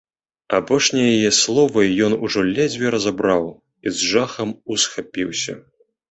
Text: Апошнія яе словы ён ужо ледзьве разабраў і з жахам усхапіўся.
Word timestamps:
Апошнія 0.59 1.09
яе 1.17 1.29
словы 1.39 1.83
ён 2.07 2.15
ужо 2.27 2.39
ледзьве 2.55 2.87
разабраў 2.95 3.45
і 3.51 3.87
з 3.97 4.09
жахам 4.13 4.55
усхапіўся. 4.77 5.55